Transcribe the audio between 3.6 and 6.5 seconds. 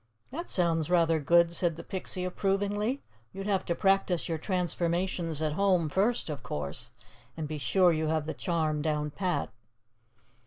to practice your transformations at home, first, of